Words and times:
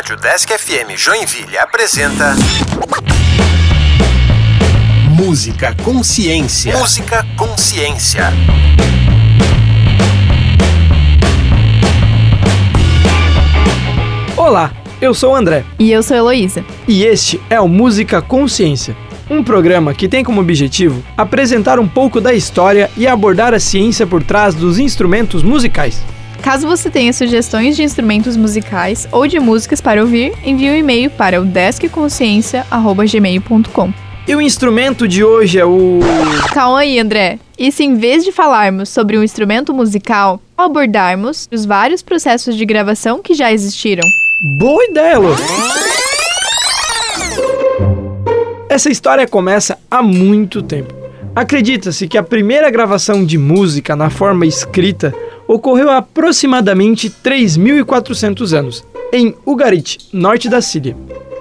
Rádio 0.00 0.16
Desk 0.16 0.50
FM 0.50 0.96
Joinville 0.96 1.58
apresenta. 1.58 2.34
Música 5.10 5.76
Consciência. 5.84 6.74
Música 6.74 7.26
Consciência. 7.36 8.32
Olá, 14.38 14.72
eu 15.02 15.12
sou 15.12 15.32
o 15.32 15.36
André. 15.36 15.66
E 15.78 15.92
eu 15.92 16.02
sou 16.02 16.14
a 16.14 16.18
Heloísa. 16.20 16.64
E 16.88 17.04
este 17.04 17.38
é 17.50 17.60
o 17.60 17.68
Música 17.68 18.22
Consciência, 18.22 18.96
um 19.28 19.44
programa 19.44 19.92
que 19.92 20.08
tem 20.08 20.24
como 20.24 20.40
objetivo 20.40 21.04
apresentar 21.14 21.78
um 21.78 21.86
pouco 21.86 22.22
da 22.22 22.32
história 22.32 22.90
e 22.96 23.06
abordar 23.06 23.52
a 23.52 23.60
ciência 23.60 24.06
por 24.06 24.22
trás 24.22 24.54
dos 24.54 24.78
instrumentos 24.78 25.42
musicais. 25.42 26.02
Caso 26.42 26.66
você 26.66 26.90
tenha 26.90 27.12
sugestões 27.12 27.76
de 27.76 27.82
instrumentos 27.82 28.34
musicais 28.36 29.06
ou 29.12 29.26
de 29.26 29.38
músicas 29.38 29.78
para 29.80 30.00
ouvir, 30.00 30.32
envie 30.44 30.70
um 30.70 30.74
e-mail 30.74 31.10
para 31.10 31.40
o 31.40 31.44
deskconsciência.gmail.com. 31.44 33.92
E 34.26 34.34
o 34.34 34.40
instrumento 34.40 35.06
de 35.08 35.24
hoje 35.24 35.58
é 35.58 35.64
o. 35.64 36.00
Calma 36.52 36.80
aí, 36.80 36.98
André. 36.98 37.38
E 37.58 37.72
se 37.72 37.84
em 37.84 37.94
vez 37.96 38.24
de 38.24 38.32
falarmos 38.32 38.88
sobre 38.88 39.18
um 39.18 39.22
instrumento 39.22 39.74
musical, 39.74 40.40
abordarmos 40.56 41.46
os 41.52 41.66
vários 41.66 42.00
processos 42.02 42.56
de 42.56 42.64
gravação 42.64 43.20
que 43.20 43.34
já 43.34 43.52
existiram? 43.52 44.08
Boa 44.58 44.82
ideia, 44.84 45.18
Lu! 45.18 45.36
Essa 48.68 48.88
história 48.88 49.26
começa 49.26 49.76
há 49.90 50.00
muito 50.00 50.62
tempo. 50.62 50.94
Acredita-se 51.34 52.06
que 52.08 52.16
a 52.16 52.22
primeira 52.22 52.70
gravação 52.70 53.24
de 53.24 53.36
música 53.36 53.96
na 53.96 54.10
forma 54.10 54.46
escrita 54.46 55.12
ocorreu 55.52 55.90
há 55.90 55.96
aproximadamente 55.96 57.10
3.400 57.10 58.56
anos, 58.56 58.84
em 59.12 59.34
Ugarit, 59.44 59.98
norte 60.12 60.48
da 60.48 60.60
Síria. 60.60 60.96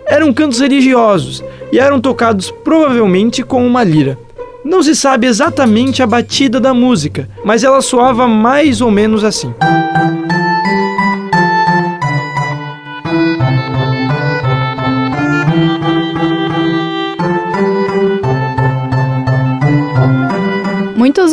Eram 0.08 0.34
cantos 0.34 0.60
religiosos 0.60 1.44
e 1.72 1.78
eram 1.78 2.02
tocados 2.02 2.50
provavelmente 2.50 3.44
com 3.44 3.66
uma 3.66 3.84
lira. 3.84 4.18
Não 4.66 4.82
se 4.82 4.96
sabe 4.96 5.28
exatamente 5.28 6.02
a 6.02 6.08
batida 6.08 6.60
da 6.60 6.74
música, 6.74 7.30
mas 7.46 7.64
ela 7.64 7.82
soava 7.82 8.28
mais 8.28 8.82
ou 8.82 8.90
menos 8.90 9.24
assim. 9.24 9.54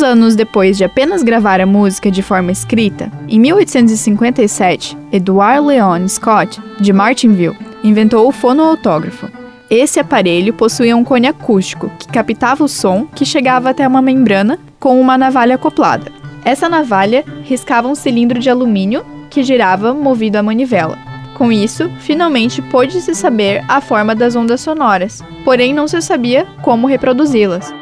Anos 0.07 0.35
depois 0.35 0.77
de 0.77 0.85
apenas 0.85 1.21
gravar 1.21 1.59
a 1.59 1.65
música 1.65 2.09
de 2.09 2.21
forma 2.21 2.51
escrita, 2.51 3.11
em 3.27 3.39
1857, 3.39 4.97
Edward 5.11 5.67
Leon 5.67 6.07
Scott, 6.07 6.61
de 6.79 6.93
Martinville, 6.93 7.57
inventou 7.83 8.27
o 8.27 8.31
fonoautógrafo. 8.31 9.27
Esse 9.69 9.99
aparelho 9.99 10.53
possuía 10.53 10.95
um 10.95 11.03
cone 11.03 11.27
acústico 11.27 11.91
que 11.99 12.07
captava 12.07 12.63
o 12.63 12.69
som 12.69 13.05
que 13.13 13.25
chegava 13.25 13.69
até 13.69 13.85
uma 13.85 14.01
membrana 14.01 14.57
com 14.79 14.99
uma 14.99 15.17
navalha 15.17 15.55
acoplada. 15.55 16.09
Essa 16.45 16.69
navalha 16.69 17.25
riscava 17.43 17.89
um 17.89 17.95
cilindro 17.95 18.39
de 18.39 18.49
alumínio 18.49 19.05
que 19.29 19.43
girava 19.43 19.93
movido 19.93 20.37
a 20.37 20.43
manivela. 20.43 20.97
Com 21.35 21.51
isso, 21.51 21.91
finalmente 21.99 22.61
pôde-se 22.61 23.13
saber 23.13 23.63
a 23.67 23.81
forma 23.81 24.15
das 24.15 24.35
ondas 24.35 24.61
sonoras, 24.61 25.21
porém 25.43 25.73
não 25.73 25.87
se 25.87 26.01
sabia 26.01 26.47
como 26.61 26.87
reproduzi-las. 26.87 27.73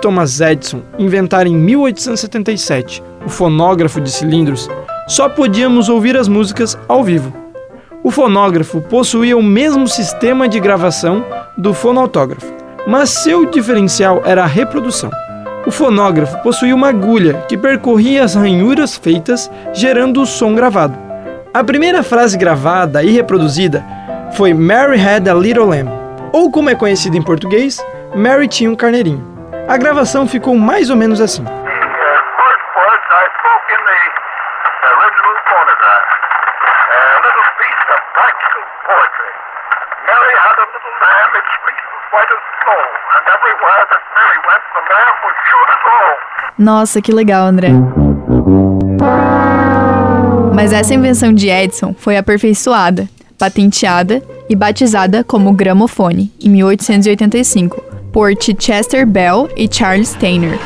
Thomas 0.00 0.40
Edison 0.40 0.82
inventar 0.98 1.46
em 1.46 1.54
1877 1.54 3.02
o 3.24 3.28
fonógrafo 3.28 4.00
de 4.00 4.10
cilindros, 4.10 4.68
só 5.06 5.28
podíamos 5.28 5.88
ouvir 5.88 6.16
as 6.16 6.28
músicas 6.28 6.78
ao 6.88 7.02
vivo. 7.02 7.32
O 8.02 8.10
fonógrafo 8.10 8.80
possuía 8.80 9.36
o 9.36 9.42
mesmo 9.42 9.88
sistema 9.88 10.48
de 10.48 10.60
gravação 10.60 11.24
do 11.56 11.74
fonautógrafo, 11.74 12.52
mas 12.86 13.10
seu 13.10 13.44
diferencial 13.46 14.22
era 14.24 14.44
a 14.44 14.46
reprodução. 14.46 15.10
O 15.66 15.70
fonógrafo 15.70 16.40
possuía 16.42 16.74
uma 16.74 16.88
agulha 16.88 17.44
que 17.48 17.58
percorria 17.58 18.24
as 18.24 18.34
ranhuras 18.34 18.96
feitas, 18.96 19.50
gerando 19.74 20.22
o 20.22 20.26
som 20.26 20.54
gravado. 20.54 20.96
A 21.52 21.64
primeira 21.64 22.02
frase 22.02 22.38
gravada 22.38 23.02
e 23.02 23.10
reproduzida 23.10 23.84
foi 24.32 24.54
Mary 24.54 24.98
had 25.00 25.28
a 25.28 25.34
little 25.34 25.66
lamb, 25.66 25.90
ou 26.32 26.50
como 26.50 26.70
é 26.70 26.74
conhecido 26.74 27.16
em 27.16 27.22
português, 27.22 27.84
Mary 28.14 28.46
tinha 28.46 28.70
um 28.70 28.76
carneirinho. 28.76 29.37
A 29.68 29.76
gravação 29.76 30.26
ficou 30.26 30.56
mais 30.56 30.88
ou 30.88 30.96
menos 30.96 31.20
assim. 31.20 31.44
Nossa, 46.58 47.02
que 47.02 47.12
legal, 47.12 47.44
André. 47.44 47.68
Mas 50.54 50.72
essa 50.72 50.94
invenção 50.94 51.30
de 51.32 51.50
Edison 51.50 51.94
foi 51.94 52.16
aperfeiçoada, 52.16 53.06
patenteada 53.38 54.22
e 54.48 54.56
batizada 54.56 55.22
como 55.22 55.52
gramofone 55.52 56.32
em 56.42 56.48
1885 56.48 57.87
por 58.12 58.32
Chichester 58.40 59.06
Bell 59.06 59.48
e 59.56 59.68
Charles 59.70 60.14
Taylor. 60.14 60.58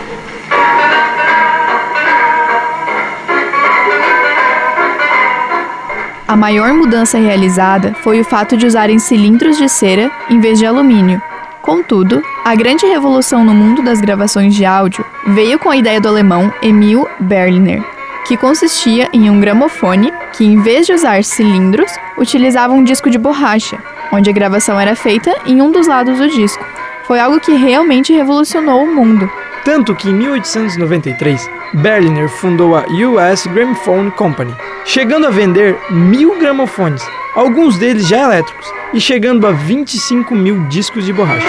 A 6.27 6.37
maior 6.37 6.73
mudança 6.73 7.19
realizada 7.19 7.95
foi 8.01 8.21
o 8.21 8.25
fato 8.25 8.57
de 8.57 8.67
usarem 8.67 8.99
cilindros 8.99 9.59
de 9.59 9.69
cera 9.69 10.11
em 10.31 10.41
vez 10.41 10.59
de 10.59 10.65
alumínio. 10.65 11.21
Contudo, 11.61 12.23
a 12.45 12.55
grande 12.55 12.87
revolução 12.87 13.45
no 13.45 13.53
mundo 13.53 13.83
das 13.83 14.01
gravações 14.01 14.55
de 14.55 14.65
áudio 14.65 15.05
veio 15.27 15.59
com 15.59 15.69
a 15.69 15.77
ideia 15.77 16.01
do 16.01 16.09
alemão 16.09 16.53
Emil 16.63 17.07
Berliner, 17.21 17.85
que 18.25 18.37
consistia 18.37 19.11
em 19.13 19.29
um 19.29 19.41
gramofone 19.41 20.11
que, 20.33 20.43
em 20.43 20.61
vez 20.63 20.87
de 20.87 20.95
usar 20.95 21.23
cilindros, 21.23 21.93
utilizava 22.17 22.73
um 22.73 22.83
disco 22.83 23.11
de 23.11 23.19
borracha, 23.19 23.79
onde 24.11 24.31
a 24.31 24.33
gravação 24.33 24.81
era 24.81 24.97
feita 24.97 25.37
em 25.45 25.61
um 25.61 25.71
dos 25.71 25.87
lados 25.87 26.19
do 26.19 26.29
disco 26.29 26.65
foi 27.07 27.19
algo 27.21 27.41
que 27.41 27.53
realmente 27.53 28.13
revolucionou 28.13 28.83
o 28.83 28.95
mundo. 28.95 29.31
Tanto 29.65 29.95
que 29.95 30.09
em 30.09 30.15
1893, 30.15 31.49
Berliner 31.75 32.29
fundou 32.29 32.75
a 32.75 32.83
US 32.83 33.47
Gramophone 33.47 34.11
Company, 34.11 34.55
chegando 34.85 35.27
a 35.27 35.31
vender 35.31 35.79
mil 35.91 36.39
gramofones, 36.39 37.03
alguns 37.35 37.79
deles 37.79 38.09
já 38.09 38.25
elétricos, 38.25 38.67
e 38.93 39.01
chegando 39.01 39.47
a 39.47 39.53
25 39.53 40.35
mil 40.35 40.65
discos 40.69 41.07
de 41.07 41.13
borracha. 41.13 41.47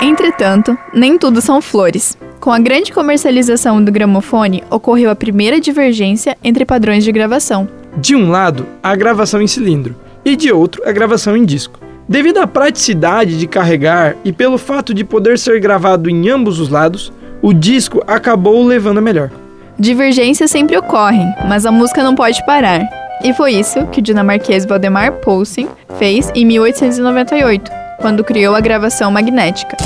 Entretanto, 0.00 0.78
nem 0.92 1.18
tudo 1.18 1.40
são 1.40 1.60
flores. 1.60 2.16
Com 2.38 2.52
a 2.52 2.58
grande 2.58 2.92
comercialização 2.92 3.82
do 3.82 3.90
gramofone, 3.90 4.62
ocorreu 4.70 5.10
a 5.10 5.16
primeira 5.16 5.58
divergência 5.58 6.36
entre 6.44 6.64
padrões 6.64 7.02
de 7.02 7.10
gravação. 7.10 7.68
De 7.96 8.14
um 8.14 8.30
lado, 8.30 8.66
a 8.82 8.94
gravação 8.94 9.40
em 9.40 9.46
cilindro, 9.46 9.96
e 10.26 10.34
de 10.34 10.50
outro 10.50 10.82
a 10.84 10.90
gravação 10.90 11.36
em 11.36 11.44
disco. 11.44 11.78
Devido 12.08 12.38
à 12.38 12.48
praticidade 12.48 13.38
de 13.38 13.46
carregar 13.46 14.16
e 14.24 14.32
pelo 14.32 14.58
fato 14.58 14.92
de 14.92 15.04
poder 15.04 15.38
ser 15.38 15.60
gravado 15.60 16.10
em 16.10 16.28
ambos 16.28 16.58
os 16.58 16.68
lados, 16.68 17.12
o 17.40 17.52
disco 17.52 18.02
acabou 18.08 18.64
levando 18.64 18.98
a 18.98 19.00
melhor. 19.00 19.30
Divergências 19.78 20.50
sempre 20.50 20.76
ocorrem, 20.76 21.32
mas 21.48 21.64
a 21.64 21.70
música 21.70 22.02
não 22.02 22.16
pode 22.16 22.44
parar. 22.44 22.80
E 23.22 23.32
foi 23.32 23.52
isso 23.52 23.86
que 23.86 24.00
o 24.00 24.02
dinamarquês 24.02 24.64
Valdemar 24.64 25.12
Poulsen 25.20 25.68
fez 25.96 26.30
em 26.34 26.44
1898, 26.44 27.70
quando 28.00 28.24
criou 28.24 28.56
a 28.56 28.60
gravação 28.60 29.10
magnética. 29.10 29.76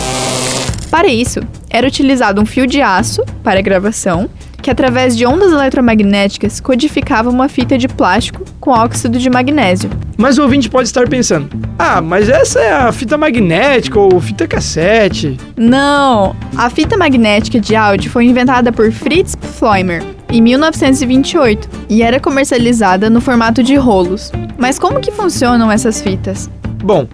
Para 0.91 1.09
isso, 1.09 1.41
era 1.69 1.87
utilizado 1.87 2.41
um 2.41 2.47
fio 2.47 2.67
de 2.67 2.81
aço 2.81 3.23
para 3.45 3.59
a 3.59 3.63
gravação 3.63 4.29
que 4.71 4.73
através 4.73 5.17
de 5.17 5.27
ondas 5.27 5.51
eletromagnéticas 5.51 6.61
codificava 6.61 7.29
uma 7.29 7.49
fita 7.49 7.77
de 7.77 7.89
plástico 7.89 8.45
com 8.61 8.71
óxido 8.71 9.19
de 9.19 9.29
magnésio. 9.29 9.91
Mas 10.17 10.39
o 10.39 10.43
ouvinte 10.43 10.71
pode 10.71 10.87
estar 10.87 11.09
pensando: 11.09 11.49
ah, 11.77 12.01
mas 12.01 12.29
essa 12.29 12.61
é 12.61 12.73
a 12.73 12.93
fita 12.93 13.19
magnética 13.19 13.99
ou 13.99 14.21
fita 14.21 14.47
cassete? 14.47 15.37
Não! 15.57 16.37
A 16.57 16.71
fita 16.71 16.97
magnética 16.97 17.59
de 17.59 17.75
áudio 17.75 18.11
foi 18.13 18.27
inventada 18.27 18.71
por 18.71 18.93
Fritz 18.93 19.35
Pfleumer 19.35 20.05
em 20.29 20.41
1928 20.41 21.69
e 21.89 22.03
era 22.03 22.21
comercializada 22.21 23.11
no 23.11 23.21
formato 23.21 23.65
de 23.65 23.75
rolos. 23.75 24.31
Mas 24.57 24.79
como 24.79 25.01
que 25.01 25.11
funcionam 25.11 25.73
essas 25.73 26.01
fitas? 26.01 26.49
Bom, 26.85 27.09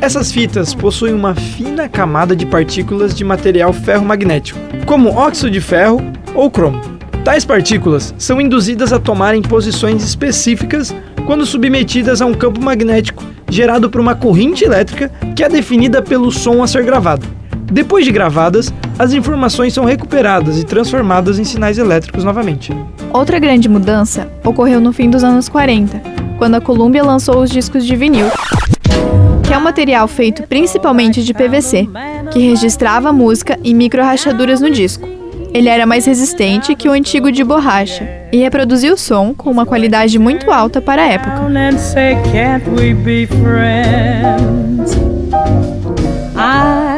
essas 0.00 0.32
fitas 0.32 0.74
possuem 0.74 1.12
uma 1.12 1.34
fina 1.34 1.90
camada 1.90 2.34
de 2.34 2.46
partículas 2.46 3.14
de 3.14 3.22
material 3.22 3.72
ferromagnético, 3.72 4.58
como 4.86 5.10
óxido 5.10 5.50
de 5.50 5.60
ferro 5.60 6.00
ou 6.34 6.50
cromo. 6.50 6.91
Tais 7.24 7.44
partículas 7.44 8.12
são 8.18 8.40
induzidas 8.40 8.92
a 8.92 8.98
tomarem 8.98 9.42
posições 9.42 10.02
específicas 10.02 10.92
quando 11.24 11.46
submetidas 11.46 12.20
a 12.20 12.26
um 12.26 12.34
campo 12.34 12.60
magnético 12.60 13.24
gerado 13.48 13.88
por 13.88 14.00
uma 14.00 14.16
corrente 14.16 14.64
elétrica 14.64 15.08
que 15.36 15.44
é 15.44 15.48
definida 15.48 16.02
pelo 16.02 16.32
som 16.32 16.64
a 16.64 16.66
ser 16.66 16.84
gravado. 16.84 17.24
Depois 17.70 18.04
de 18.04 18.10
gravadas, 18.10 18.74
as 18.98 19.12
informações 19.12 19.72
são 19.72 19.84
recuperadas 19.84 20.58
e 20.58 20.64
transformadas 20.64 21.38
em 21.38 21.44
sinais 21.44 21.78
elétricos 21.78 22.24
novamente. 22.24 22.74
Outra 23.12 23.38
grande 23.38 23.68
mudança 23.68 24.28
ocorreu 24.44 24.80
no 24.80 24.92
fim 24.92 25.08
dos 25.08 25.22
anos 25.22 25.48
40, 25.48 26.02
quando 26.38 26.56
a 26.56 26.60
Columbia 26.60 27.04
lançou 27.04 27.40
os 27.40 27.50
discos 27.50 27.86
de 27.86 27.94
vinil, 27.94 28.26
que 29.44 29.54
é 29.54 29.58
um 29.58 29.62
material 29.62 30.08
feito 30.08 30.42
principalmente 30.42 31.22
de 31.22 31.32
PVC, 31.32 31.88
que 32.32 32.40
registrava 32.40 33.12
música 33.12 33.56
em 33.62 33.74
micro-rachaduras 33.74 34.60
no 34.60 34.70
disco. 34.70 35.21
Ele 35.54 35.68
era 35.68 35.84
mais 35.84 36.06
resistente 36.06 36.74
que 36.74 36.88
o 36.88 36.92
antigo 36.92 37.30
de 37.30 37.44
borracha 37.44 38.08
e 38.32 38.38
reproduzia 38.38 38.92
o 38.92 38.96
som 38.96 39.34
com 39.34 39.50
uma 39.50 39.66
qualidade 39.66 40.18
muito 40.18 40.50
alta 40.50 40.80
para 40.80 41.02
a 41.02 41.06
época. 41.06 41.42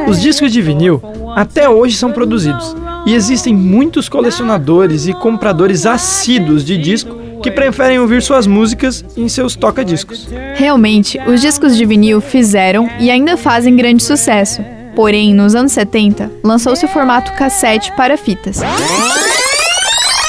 Os 0.08 0.20
discos 0.20 0.52
de 0.52 0.62
vinil 0.62 1.02
até 1.34 1.68
hoje 1.68 1.96
são 1.96 2.12
produzidos 2.12 2.76
e 3.04 3.14
existem 3.14 3.52
muitos 3.52 4.08
colecionadores 4.08 5.08
e 5.08 5.12
compradores 5.12 5.84
assíduos 5.84 6.64
de 6.64 6.76
disco 6.78 7.16
que 7.42 7.50
preferem 7.50 7.98
ouvir 7.98 8.22
suas 8.22 8.46
músicas 8.46 9.04
em 9.16 9.28
seus 9.28 9.56
toca-discos. 9.56 10.28
Realmente, 10.54 11.20
os 11.26 11.40
discos 11.40 11.76
de 11.76 11.84
vinil 11.84 12.20
fizeram 12.20 12.88
e 13.00 13.10
ainda 13.10 13.36
fazem 13.36 13.74
grande 13.74 14.02
sucesso. 14.02 14.62
Porém, 14.94 15.34
nos 15.34 15.54
anos 15.54 15.72
70, 15.72 16.30
lançou-se 16.42 16.84
o 16.84 16.88
formato 16.88 17.32
cassete 17.32 17.92
para 17.96 18.16
fitas, 18.16 18.60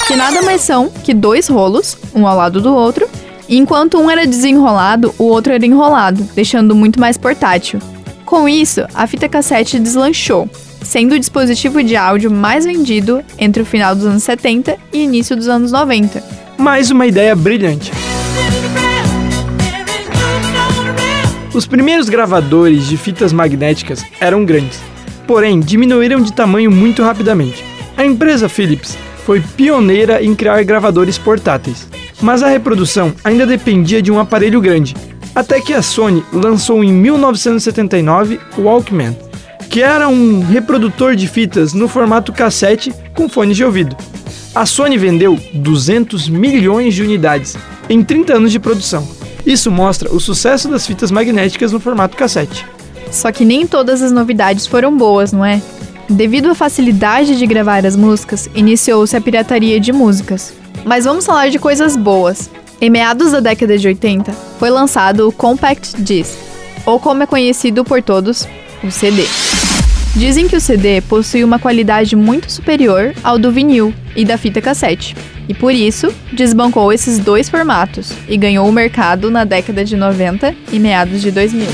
que 0.07 0.15
nada 0.15 0.41
mais 0.41 0.62
são 0.62 0.89
que 0.89 1.13
dois 1.13 1.47
rolos, 1.47 1.97
um 2.15 2.25
ao 2.25 2.35
lado 2.35 2.59
do 2.59 2.73
outro, 2.73 3.07
e 3.47 3.57
enquanto 3.57 4.00
um 4.00 4.09
era 4.09 4.25
desenrolado, 4.25 5.13
o 5.19 5.25
outro 5.25 5.53
era 5.53 5.65
enrolado, 5.65 6.27
deixando 6.33 6.75
muito 6.75 7.00
mais 7.00 7.17
portátil. 7.17 7.79
Com 8.25 8.50
isso, 8.50 8.85
a 8.94 9.06
fita 9.06 9.29
cassete 9.29 9.77
deslanchou, 9.77 10.50
sendo 10.81 11.13
o 11.13 11.19
dispositivo 11.19 11.83
de 11.83 11.95
áudio 11.95 12.31
mais 12.31 12.65
vendido 12.65 13.23
entre 13.38 13.62
o 13.62 13.65
final 13.65 13.95
dos 13.95 14.06
anos 14.06 14.23
70 14.23 14.77
e 14.91 15.03
início 15.03 15.35
dos 15.35 15.47
anos 15.47 15.71
90. 15.71 16.23
Mais 16.57 16.89
uma 16.89 17.06
ideia 17.06 17.35
brilhante. 17.35 17.91
Os 21.56 21.66
primeiros 21.66 22.10
gravadores 22.10 22.86
de 22.86 22.98
fitas 22.98 23.31
magnéticas 23.31 24.04
eram 24.19 24.44
grandes, 24.44 24.78
porém 25.25 25.57
diminuíram 25.57 26.22
de 26.22 26.34
tamanho 26.34 26.69
muito 26.69 27.02
rapidamente. 27.02 27.63
A 27.96 28.06
empresa 28.06 28.50
Philips 28.50 28.98
foi 29.25 29.40
pioneira 29.40 30.22
em 30.22 30.36
criar 30.36 30.62
gravadores 30.63 31.18
portáteis, 31.18 31.88
mas 32.22 32.44
a 32.44 32.50
reprodução 32.50 33.13
ainda 33.24 33.46
dependia 33.46 34.02
de 34.02 34.12
um 34.12 34.19
aparelho 34.19 34.60
grande, 34.60 34.98
até 35.34 35.62
que 35.62 35.72
a 35.74 35.81
Sony 35.81 36.25
lançou 36.34 36.84
em 36.84 36.92
1979 36.92 38.38
o 38.58 38.63
Walkman, 38.63 39.18
que 39.69 39.81
era 39.81 40.10
um 40.10 40.42
reprodutor 40.46 41.16
de 41.16 41.25
fitas 41.25 41.74
no 41.74 41.88
formato 41.88 42.34
cassete 42.34 42.94
com 43.16 43.30
fones 43.30 43.56
de 43.56 43.63
ouvido. 43.63 43.96
A 44.54 44.66
Sony 44.66 44.98
vendeu 44.98 45.40
200 45.54 46.28
milhões 46.28 46.94
de 46.94 47.01
unidades 47.01 47.56
em 47.90 48.04
30 48.04 48.34
anos 48.34 48.51
de 48.51 48.60
produção. 48.60 49.08
Isso 49.45 49.69
mostra 49.69 50.12
o 50.13 50.19
sucesso 50.19 50.68
das 50.68 50.88
fitas 50.88 51.12
magnéticas 51.12 51.71
no 51.71 51.80
formato 51.80 52.18
cassete. 52.18 52.65
Só 53.12 53.31
que 53.31 53.45
nem 53.45 53.68
todas 53.68 54.01
as 54.01 54.12
novidades 54.12 54.65
foram 54.65 54.95
boas, 54.97 55.31
não 55.31 55.45
é? 55.45 55.62
Devido 56.09 56.50
à 56.50 56.56
facilidade 56.56 57.38
de 57.38 57.47
gravar 57.47 57.86
as 57.86 57.95
músicas, 57.95 58.50
iniciou-se 58.56 59.15
a 59.15 59.21
pirataria 59.21 59.80
de 59.80 59.92
músicas. 59.92 60.53
Mas 60.83 61.06
vamos 61.06 61.25
falar 61.25 61.50
de 61.50 61.59
coisas 61.59 61.95
boas. 61.95 62.50
Em 62.81 62.89
meados 62.89 63.31
da 63.31 63.39
década 63.39 63.77
de 63.77 63.88
80, 63.88 64.31
foi 64.59 64.69
lançado 64.69 65.27
o 65.27 65.31
Compact 65.31 66.01
Disc, 66.01 66.38
ou 66.86 67.00
como 67.00 67.24
é 67.24 67.25
conhecido 67.25 67.83
por 67.86 68.01
todos, 68.01 68.48
o 68.83 68.91
CD. 68.91 69.25
Dizem 70.15 70.47
que 70.47 70.56
o 70.56 70.62
CD 70.62 71.01
possui 71.01 71.44
uma 71.44 71.59
qualidade 71.59 72.15
muito 72.15 72.50
superior 72.50 73.13
ao 73.21 73.38
do 73.38 73.51
vinil 73.51 73.94
e 74.15 74.23
da 74.23 74.38
fita 74.38 74.62
cassete, 74.62 75.13
e 75.50 75.53
por 75.53 75.73
isso 75.73 76.07
desbancou 76.31 76.94
esses 76.94 77.19
dois 77.19 77.50
formatos 77.50 78.13
e 78.29 78.38
ganhou 78.38 78.65
o 78.65 78.71
mercado 78.71 79.29
na 79.29 79.44
década 79.44 79.83
de 79.83 79.97
90 79.97 80.56
e 80.71 80.79
meados 80.79 81.21
de 81.21 81.31
2000. 81.31 81.67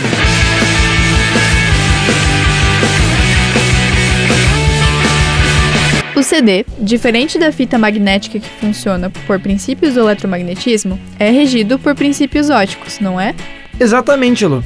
O 6.15 6.23
CD, 6.23 6.65
diferente 6.79 7.37
da 7.37 7.51
fita 7.51 7.77
magnética 7.77 8.39
que 8.39 8.49
funciona 8.59 9.11
por 9.27 9.39
princípios 9.39 9.93
do 9.93 9.99
eletromagnetismo, 9.99 10.99
é 11.19 11.29
regido 11.29 11.77
por 11.77 11.93
princípios 11.93 12.49
óticos, 12.49 12.99
não 12.99 13.21
é? 13.21 13.35
Exatamente, 13.79 14.47
Lu. 14.47 14.63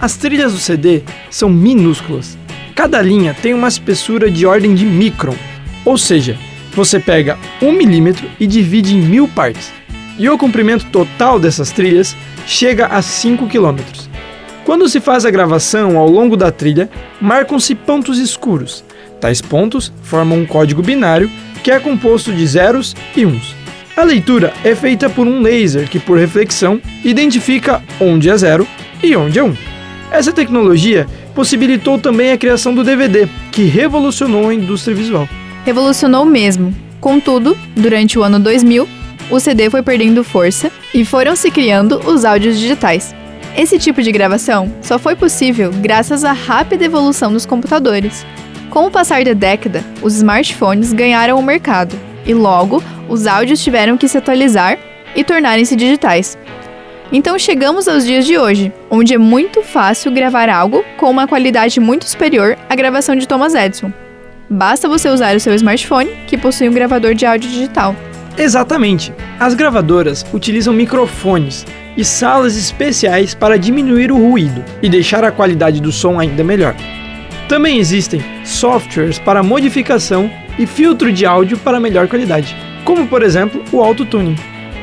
As 0.00 0.16
trilhas 0.16 0.52
do 0.52 0.58
CD 0.58 1.02
são 1.30 1.50
minúsculas. 1.50 2.38
Cada 2.78 3.02
linha 3.02 3.34
tem 3.34 3.54
uma 3.54 3.66
espessura 3.66 4.30
de 4.30 4.46
ordem 4.46 4.72
de 4.72 4.86
micron, 4.86 5.34
ou 5.84 5.98
seja, 5.98 6.38
você 6.72 7.00
pega 7.00 7.36
um 7.60 7.72
milímetro 7.72 8.30
e 8.38 8.46
divide 8.46 8.94
em 8.94 9.00
mil 9.00 9.26
partes. 9.26 9.72
E 10.16 10.30
o 10.30 10.38
comprimento 10.38 10.86
total 10.92 11.40
dessas 11.40 11.72
trilhas 11.72 12.14
chega 12.46 12.86
a 12.86 13.02
5 13.02 13.48
quilômetros. 13.48 14.08
Quando 14.64 14.88
se 14.88 15.00
faz 15.00 15.26
a 15.26 15.30
gravação 15.32 15.98
ao 15.98 16.08
longo 16.08 16.36
da 16.36 16.52
trilha, 16.52 16.88
marcam-se 17.20 17.74
pontos 17.74 18.16
escuros. 18.16 18.84
Tais 19.20 19.42
pontos 19.42 19.92
formam 20.04 20.38
um 20.38 20.46
código 20.46 20.80
binário 20.80 21.28
que 21.64 21.72
é 21.72 21.80
composto 21.80 22.32
de 22.32 22.46
zeros 22.46 22.94
e 23.16 23.26
uns. 23.26 23.56
A 23.96 24.04
leitura 24.04 24.54
é 24.62 24.76
feita 24.76 25.10
por 25.10 25.26
um 25.26 25.42
laser 25.42 25.88
que, 25.88 25.98
por 25.98 26.16
reflexão, 26.16 26.80
identifica 27.04 27.82
onde 28.00 28.30
é 28.30 28.36
zero 28.36 28.68
e 29.02 29.16
onde 29.16 29.40
é 29.40 29.42
um. 29.42 29.56
Essa 30.12 30.32
tecnologia 30.32 31.08
possibilitou 31.38 32.00
também 32.00 32.32
a 32.32 32.36
criação 32.36 32.74
do 32.74 32.82
DVD, 32.82 33.28
que 33.52 33.62
revolucionou 33.62 34.48
a 34.48 34.54
indústria 34.54 34.92
visual. 34.92 35.28
Revolucionou 35.64 36.24
mesmo. 36.24 36.74
Contudo, 37.00 37.56
durante 37.76 38.18
o 38.18 38.24
ano 38.24 38.40
2000, 38.40 38.88
o 39.30 39.38
CD 39.38 39.70
foi 39.70 39.80
perdendo 39.80 40.24
força 40.24 40.68
e 40.92 41.04
foram 41.04 41.36
se 41.36 41.48
criando 41.48 42.00
os 42.10 42.24
áudios 42.24 42.58
digitais. 42.58 43.14
Esse 43.56 43.78
tipo 43.78 44.02
de 44.02 44.10
gravação 44.10 44.74
só 44.82 44.98
foi 44.98 45.14
possível 45.14 45.70
graças 45.80 46.24
à 46.24 46.32
rápida 46.32 46.84
evolução 46.84 47.32
dos 47.32 47.46
computadores. 47.46 48.26
Com 48.68 48.86
o 48.86 48.90
passar 48.90 49.22
da 49.22 49.32
década, 49.32 49.84
os 50.02 50.16
smartphones 50.16 50.92
ganharam 50.92 51.38
o 51.38 51.42
mercado 51.42 51.96
e 52.26 52.34
logo 52.34 52.82
os 53.08 53.28
áudios 53.28 53.62
tiveram 53.62 53.96
que 53.96 54.08
se 54.08 54.18
atualizar 54.18 54.76
e 55.14 55.22
tornarem-se 55.22 55.76
digitais. 55.76 56.36
Então 57.10 57.38
chegamos 57.38 57.88
aos 57.88 58.04
dias 58.04 58.26
de 58.26 58.36
hoje, 58.36 58.70
onde 58.90 59.14
é 59.14 59.18
muito 59.18 59.62
fácil 59.62 60.12
gravar 60.12 60.50
algo 60.50 60.84
com 60.98 61.10
uma 61.10 61.26
qualidade 61.26 61.80
muito 61.80 62.06
superior 62.06 62.56
à 62.68 62.74
gravação 62.74 63.16
de 63.16 63.26
Thomas 63.26 63.54
Edison. 63.54 63.90
Basta 64.50 64.88
você 64.88 65.08
usar 65.08 65.34
o 65.34 65.40
seu 65.40 65.54
smartphone, 65.54 66.10
que 66.26 66.36
possui 66.36 66.68
um 66.68 66.72
gravador 66.72 67.14
de 67.14 67.24
áudio 67.24 67.48
digital. 67.48 67.96
Exatamente. 68.36 69.12
As 69.40 69.54
gravadoras 69.54 70.24
utilizam 70.34 70.74
microfones 70.74 71.66
e 71.96 72.04
salas 72.04 72.56
especiais 72.56 73.34
para 73.34 73.58
diminuir 73.58 74.12
o 74.12 74.16
ruído 74.16 74.62
e 74.82 74.88
deixar 74.88 75.24
a 75.24 75.32
qualidade 75.32 75.80
do 75.80 75.90
som 75.90 76.20
ainda 76.20 76.44
melhor. 76.44 76.76
Também 77.48 77.78
existem 77.78 78.22
softwares 78.44 79.18
para 79.18 79.42
modificação 79.42 80.30
e 80.58 80.66
filtro 80.66 81.10
de 81.10 81.24
áudio 81.24 81.56
para 81.58 81.80
melhor 81.80 82.06
qualidade, 82.06 82.54
como 82.84 83.06
por 83.06 83.22
exemplo 83.22 83.64
o 83.72 83.82
autotuning. 83.82 84.36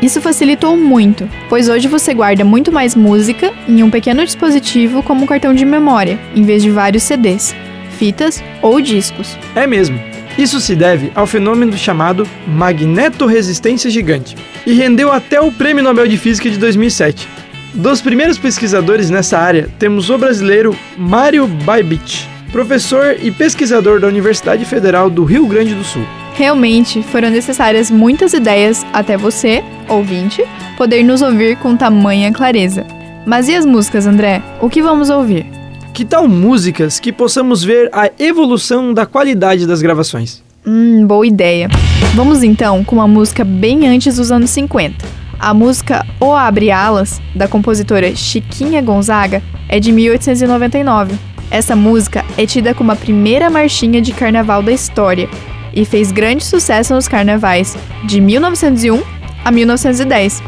Isso 0.06 0.22
facilitou 0.22 0.78
muito, 0.78 1.28
pois 1.50 1.68
hoje 1.68 1.88
você 1.88 2.14
guarda 2.14 2.46
muito 2.46 2.72
mais 2.72 2.94
música 2.94 3.52
em 3.68 3.82
um 3.82 3.90
pequeno 3.90 4.24
dispositivo 4.24 5.02
como 5.02 5.24
um 5.24 5.26
cartão 5.26 5.52
de 5.52 5.66
memória, 5.66 6.20
em 6.36 6.44
vez 6.44 6.62
de 6.62 6.70
vários 6.70 7.02
CDs, 7.02 7.56
fitas 7.98 8.44
ou 8.62 8.80
discos. 8.80 9.36
É 9.56 9.66
mesmo. 9.66 10.00
Isso 10.38 10.62
se 10.62 10.76
deve 10.76 11.12
ao 11.16 11.26
fenômeno 11.26 11.76
chamado 11.76 12.28
magnetorresistência 12.46 13.90
gigante 13.90 14.36
e 14.64 14.74
rendeu 14.76 15.12
até 15.12 15.42
o 15.42 15.52
Prêmio 15.52 15.84
Nobel 15.84 16.08
de 16.08 16.18
Física 16.18 16.52
de 16.52 16.60
2007. 16.60 17.28
Dos 17.74 18.00
primeiros 18.00 18.38
pesquisadores 18.38 19.10
nessa 19.10 19.40
área, 19.40 19.72
temos 19.80 20.12
o 20.12 20.20
brasileiro 20.20 20.78
Mário 20.96 21.48
Baibich, 21.48 22.28
professor 22.52 23.18
e 23.20 23.32
pesquisador 23.32 24.00
da 24.00 24.06
Universidade 24.06 24.66
Federal 24.66 25.10
do 25.10 25.24
Rio 25.24 25.48
Grande 25.48 25.74
do 25.74 25.84
Sul. 25.84 26.06
Realmente 26.36 27.02
foram 27.02 27.30
necessárias 27.30 27.90
muitas 27.90 28.34
ideias 28.34 28.86
até 28.92 29.16
você, 29.16 29.64
ouvinte, 29.88 30.44
poder 30.76 31.02
nos 31.02 31.22
ouvir 31.22 31.56
com 31.56 31.78
tamanha 31.78 32.30
clareza. 32.34 32.86
Mas 33.26 33.48
e 33.48 33.56
as 33.56 33.66
músicas, 33.66 34.06
André? 34.06 34.44
O 34.62 34.70
que 34.70 34.82
vamos 34.82 35.10
ouvir? 35.10 35.46
Que 35.94 36.04
tal 36.04 36.28
músicas 36.28 37.00
que 37.00 37.14
possamos 37.14 37.64
ver 37.64 37.90
a 37.94 38.10
evolução 38.20 38.94
da 38.94 39.06
qualidade 39.06 39.66
das 39.66 39.82
gravações? 39.82 40.44
Hum, 40.68 41.08
boa 41.08 41.26
ideia. 41.26 41.70
Vamos 42.14 42.44
então 42.44 42.84
com 42.84 42.98
uma 42.98 43.08
música 43.08 43.46
bem 43.46 43.88
antes 43.88 44.18
dos 44.18 44.30
anos 44.30 44.50
50. 44.50 45.06
A 45.40 45.54
música 45.54 46.06
O 46.20 46.34
Abre 46.34 46.70
Alas, 46.70 47.22
da 47.34 47.48
compositora 47.48 48.14
Chiquinha 48.14 48.82
Gonzaga, 48.82 49.42
é 49.70 49.80
de 49.80 49.90
1899. 49.90 51.16
Essa 51.50 51.78
música 51.78 52.26
é 52.38 52.46
tida 52.46 52.74
como 52.74 52.92
a 52.92 52.96
primeira 52.96 53.50
marchinha 53.50 54.02
de 54.02 54.12
carnaval 54.12 54.62
da 54.62 54.74
história 54.74 55.30
e 55.76 55.84
fez 55.84 56.12
grande 56.12 56.44
sucesso 56.44 56.94
nos 56.94 57.08
carnavais 57.08 57.78
de 58.06 58.22
1901 58.22 59.04
a 59.44 59.52
1910. 59.52 60.42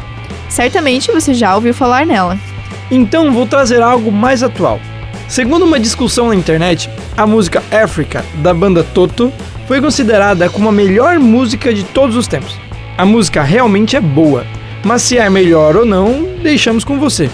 Certamente 0.48 1.12
você 1.12 1.34
já 1.34 1.54
ouviu 1.54 1.74
falar 1.74 2.06
nela. 2.06 2.38
Então 2.90 3.30
vou 3.32 3.46
trazer 3.46 3.82
algo 3.82 4.10
mais 4.10 4.42
atual. 4.42 4.80
Segundo 5.28 5.66
uma 5.66 5.78
discussão 5.78 6.28
na 6.28 6.34
internet, 6.34 6.88
a 7.16 7.26
música 7.26 7.62
Africa 7.70 8.24
da 8.36 8.54
banda 8.54 8.82
Toto 8.82 9.30
foi 9.66 9.80
considerada 9.80 10.48
como 10.48 10.70
a 10.70 10.72
melhor 10.72 11.18
música 11.18 11.74
de 11.74 11.84
todos 11.84 12.16
os 12.16 12.26
tempos. 12.26 12.56
A 12.96 13.04
música 13.04 13.42
realmente 13.42 13.94
é 13.94 14.00
boa, 14.00 14.46
mas 14.82 15.02
se 15.02 15.18
é 15.18 15.28
melhor 15.28 15.76
ou 15.76 15.84
não, 15.84 16.26
deixamos 16.42 16.82
com 16.82 16.98
você. 16.98 17.30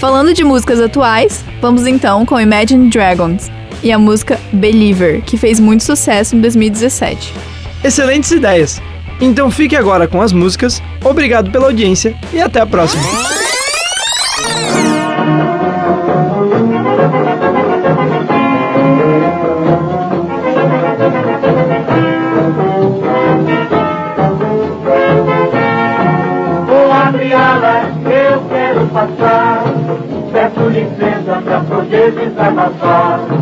Falando 0.00 0.34
de 0.34 0.42
músicas 0.42 0.80
atuais, 0.80 1.44
vamos 1.60 1.86
então 1.86 2.26
com 2.26 2.38
Imagine 2.40 2.90
Dragons 2.90 3.50
e 3.82 3.92
a 3.92 3.98
música 3.98 4.38
Believer, 4.52 5.22
que 5.22 5.36
fez 5.36 5.60
muito 5.60 5.84
sucesso 5.84 6.36
em 6.36 6.40
2017. 6.40 7.32
Excelentes 7.84 8.30
ideias! 8.30 8.82
Então 9.20 9.50
fique 9.50 9.74
agora 9.74 10.06
com 10.06 10.20
as 10.20 10.32
músicas, 10.32 10.82
obrigado 11.04 11.50
pela 11.50 11.66
audiência 11.66 12.14
e 12.32 12.40
até 12.40 12.60
a 12.60 12.66
próxima! 12.66 13.36
poder 31.68 32.12
desabafar. 32.12 33.35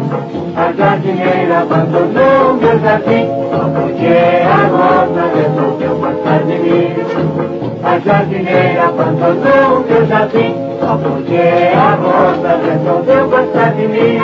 Jardineira 8.04 8.88
abandonou 8.88 9.84
meu 9.88 10.06
jardim, 10.06 10.54
porque 10.78 11.72
a 11.74 11.94
rosa 11.94 12.60
resolveu 12.62 13.28
gostar 13.30 13.72
de 13.72 13.88
mim. 13.88 14.18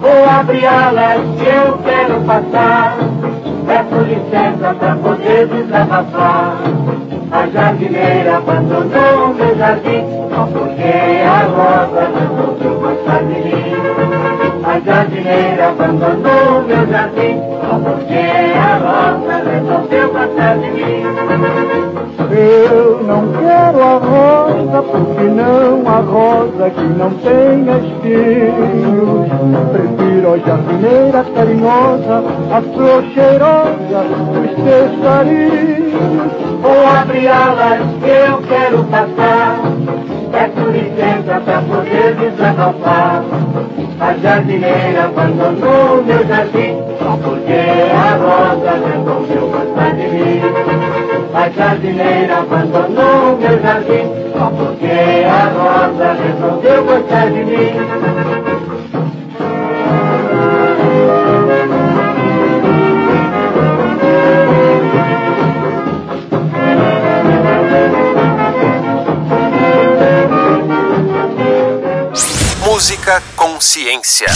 Vou 0.00 0.24
abrir 0.30 0.66
alas 0.66 1.20
que 1.36 1.46
eu 1.46 1.78
quero 1.78 2.20
passar, 2.20 2.96
peço 3.66 4.02
licença 4.04 4.74
pra 4.78 4.94
poder 4.96 5.48
desabafar. 5.48 6.56
A 7.32 7.46
jardineira 7.48 8.36
abandonou 8.36 9.34
meu 9.34 9.56
jardim, 9.56 10.04
porque 10.52 11.22
a 11.26 11.38
rosa 11.50 12.10
resolveu 12.14 12.80
gostar 12.80 13.22
de 13.24 13.40
mim. 13.42 13.74
A 14.64 14.80
jardineira 14.80 15.68
abandonou 15.68 16.62
meu 16.62 16.86
jardim, 16.86 17.40
porque 17.82 18.22
a 18.56 18.76
rosa 18.84 19.50
resolveu 19.50 20.12
gostar 20.12 20.58
de 20.58 20.70
mim. 20.70 21.73
Eu 22.36 23.00
não 23.04 23.28
quero 23.32 23.80
a 23.80 23.98
rosa, 23.98 24.82
porque 24.82 25.22
não 25.22 25.86
a 25.86 26.00
rosa 26.00 26.70
que 26.70 26.82
não 26.82 27.10
tem 27.10 27.62
espinhos. 27.78 29.28
Prefiro 29.70 30.32
a 30.32 30.38
jardineira 30.38 31.24
carinhosa, 31.32 32.24
a 32.50 32.60
flor 32.60 33.04
cheirosa 33.14 34.00
dos 34.32 34.50
teus 34.64 35.00
carinhos. 35.00 36.32
Vou 36.60 36.86
abrir 37.00 37.28
alas 37.28 37.80
que 38.02 38.10
eu 38.10 38.38
quero 38.48 38.84
passar. 38.84 39.60
Peço 40.32 40.68
licença 40.70 41.40
pra 41.44 41.62
poder 41.62 42.16
desabafar. 42.16 43.22
A 44.00 44.14
jardineira 44.14 45.04
abandonou 45.04 46.02
meu 46.04 46.26
jardim, 46.26 46.82
porque 47.22 47.60
a 47.94 48.16
rosa 48.16 48.72
resolveu 48.88 49.50
gostar 49.50 49.94
de 49.94 50.08
mim. 50.08 50.83
A 51.34 51.50
jardineira 51.50 52.38
abandonou 52.38 53.36
meu 53.36 53.60
jardim, 53.60 54.04
só 54.32 54.50
porque 54.50 54.86
a 55.26 55.48
rosa 55.48 56.12
resolveu 56.12 56.84
gostar 56.84 57.28
de 57.28 57.44
mim. 57.44 57.74
Música 72.64 73.20
Consciência. 73.34 74.28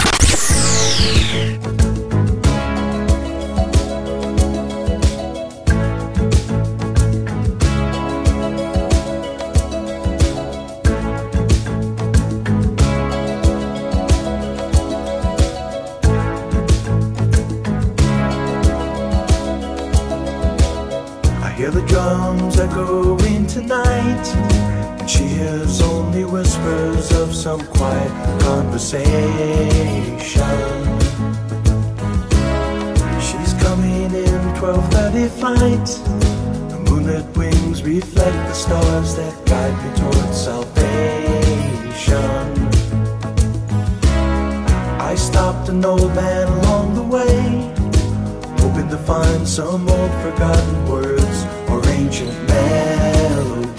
Some 49.49 49.89
old 49.89 50.11
forgotten 50.23 50.89
words 50.91 51.47
or 51.71 51.81
ancient 51.89 52.37
melodies. 52.49 53.75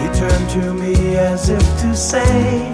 He 0.00 0.08
turned 0.18 0.50
to 0.50 0.74
me 0.74 1.16
as 1.16 1.50
if 1.50 1.62
to 1.82 1.94
say, 1.94 2.73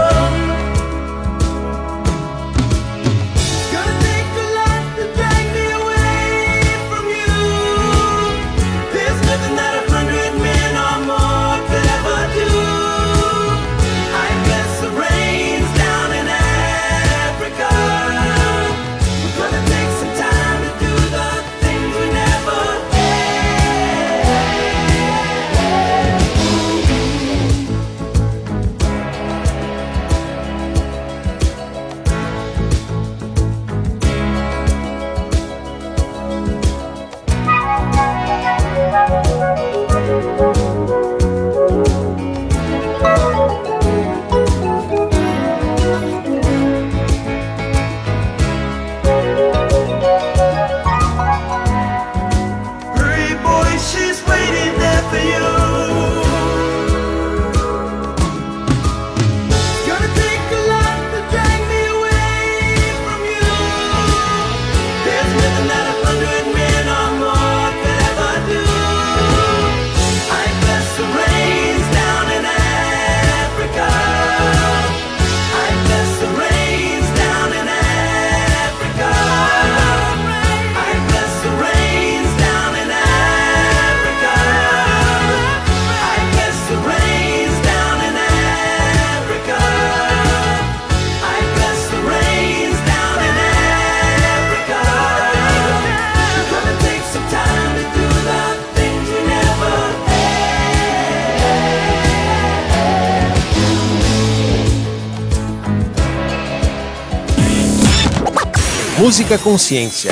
Música 109.01 109.35
Consciência. 109.39 110.11